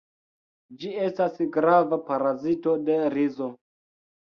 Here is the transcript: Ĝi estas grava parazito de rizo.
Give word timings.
Ĝi 0.79 0.93
estas 1.07 1.37
grava 1.59 2.01
parazito 2.09 2.77
de 2.91 2.99
rizo. 3.19 3.53